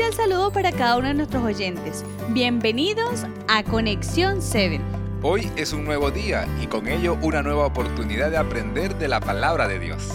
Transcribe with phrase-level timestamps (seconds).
[0.00, 2.06] cordial saludo para cada uno de nuestros oyentes.
[2.30, 4.80] Bienvenidos a Conexión 7.
[5.20, 9.20] Hoy es un nuevo día y con ello una nueva oportunidad de aprender de la
[9.20, 10.08] palabra de Dios.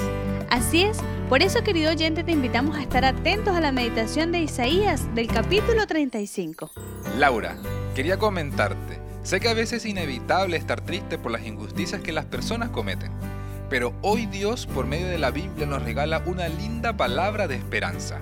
[0.50, 0.98] Así es,
[1.30, 5.28] por eso querido oyente te invitamos a estar atentos a la meditación de Isaías del
[5.28, 6.72] capítulo 35.
[7.20, 7.56] Laura,
[7.94, 12.26] quería comentarte, sé que a veces es inevitable estar triste por las injusticias que las
[12.26, 13.12] personas cometen,
[13.70, 18.20] pero hoy Dios por medio de la Biblia nos regala una linda palabra de esperanza.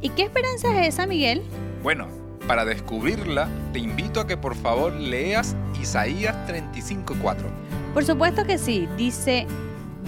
[0.00, 1.42] ¿Y qué esperanza es esa, Miguel?
[1.82, 2.08] Bueno,
[2.46, 7.36] para descubrirla, te invito a que por favor leas Isaías 35:4.
[7.94, 9.46] Por supuesto que sí, dice,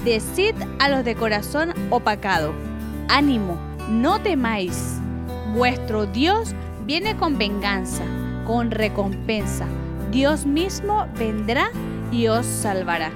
[0.05, 2.53] Decid a los de corazón opacado,
[3.09, 3.57] ánimo,
[3.89, 4.99] no temáis,
[5.55, 8.03] vuestro Dios viene con venganza,
[8.45, 9.67] con recompensa,
[10.11, 11.71] Dios mismo vendrá
[12.11, 13.13] y os salvará.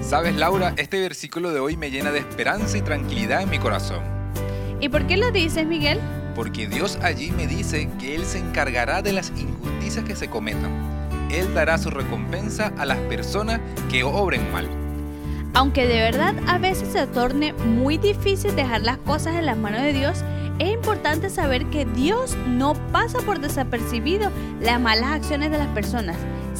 [0.00, 4.15] Sabes, Laura, este versículo de hoy me llena de esperanza y tranquilidad en mi corazón.
[4.80, 5.98] ¿Y por qué lo dices, Miguel?
[6.34, 10.70] Porque Dios allí me dice que Él se encargará de las injusticias que se cometan.
[11.30, 13.60] Él dará su recompensa a las personas
[13.90, 14.68] que obren mal.
[15.54, 19.80] Aunque de verdad a veces se torne muy difícil dejar las cosas en las manos
[19.80, 20.22] de Dios,
[20.58, 24.30] es importante saber que Dios no pasa por desapercibido
[24.60, 26.16] las malas acciones de las personas,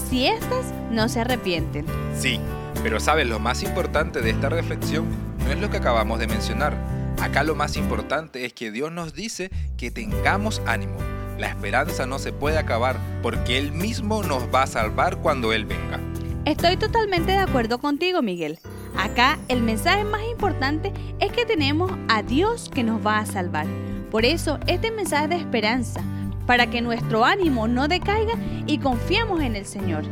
[0.09, 1.85] si éstas no se arrepienten.
[2.19, 2.41] Sí,
[2.83, 5.05] pero sabes, lo más importante de esta reflexión
[5.45, 6.75] no es lo que acabamos de mencionar,
[7.21, 10.99] Acá lo más importante es que Dios nos dice que tengamos ánimo.
[11.39, 15.65] La esperanza no se puede acabar porque Él mismo nos va a salvar cuando Él
[15.65, 15.99] venga.
[16.45, 18.59] Estoy totalmente de acuerdo contigo, Miguel.
[18.97, 23.67] Acá el mensaje más importante es que tenemos a Dios que nos va a salvar.
[24.11, 26.03] Por eso este mensaje de esperanza,
[26.47, 28.35] para que nuestro ánimo no decaiga
[28.67, 30.05] y confiemos en el Señor.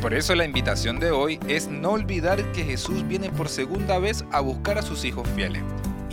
[0.00, 4.24] Por eso la invitación de hoy es no olvidar que Jesús viene por segunda vez
[4.32, 5.62] a buscar a sus hijos fieles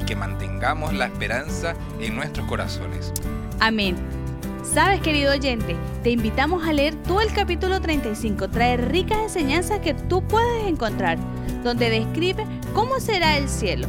[0.10, 3.14] que mantengamos la esperanza en nuestros corazones.
[3.60, 3.96] Amén.
[4.64, 8.50] Sabes, querido oyente, te invitamos a leer todo el capítulo 35.
[8.50, 11.20] Trae ricas enseñanzas que tú puedes encontrar,
[11.64, 12.44] donde describe
[12.74, 13.88] cómo será el cielo.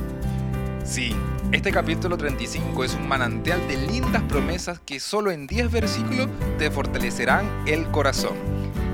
[0.84, 1.16] Sí,
[1.52, 6.28] este capítulo 35 es un manantial de lindas promesas que solo en 10 versículos
[6.58, 8.34] te fortalecerán el corazón.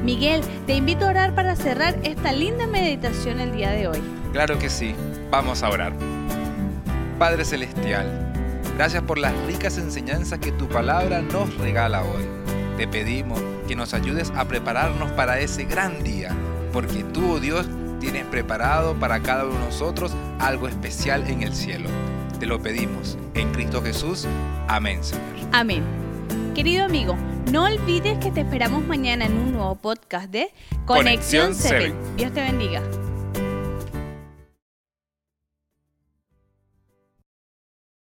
[0.05, 3.99] Miguel, te invito a orar para cerrar esta linda meditación el día de hoy.
[4.33, 4.95] Claro que sí,
[5.29, 5.93] vamos a orar.
[7.19, 8.31] Padre Celestial,
[8.77, 12.25] gracias por las ricas enseñanzas que tu palabra nos regala hoy.
[12.77, 16.37] Te pedimos que nos ayudes a prepararnos para ese gran día,
[16.75, 17.67] porque tú, oh Dios,
[18.01, 21.89] tienes preparado para cada uno de nosotros algo especial en el cielo.
[22.39, 24.27] Te lo pedimos en Cristo Jesús.
[24.69, 25.25] Amén, Señor.
[25.53, 25.83] Amén.
[26.55, 27.17] Querido amigo,
[27.51, 30.53] no olvides que te esperamos mañana en un nuevo podcast de
[30.85, 31.95] Conexión 7.
[32.19, 32.83] Dios te bendiga.